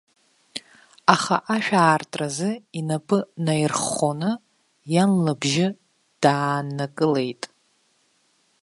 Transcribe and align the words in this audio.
Аха, 1.13 1.35
ашә 1.55 1.71
аартразы 1.81 2.51
инапы 2.79 3.19
наирххоны, 3.45 4.31
иан 4.93 5.11
лыбжьы 5.23 5.67
дааннакылеит. 6.21 7.43